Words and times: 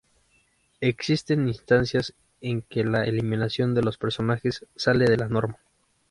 Existen 0.79 1.47
instancias 1.47 2.15
en 2.41 2.63
que 2.63 2.83
la 2.83 3.03
eliminación 3.03 3.75
de 3.75 3.83
los 3.83 3.99
personajes 3.99 4.65
sale 4.75 5.05
de 5.05 5.17
la 5.17 5.27
norma. 5.29 5.59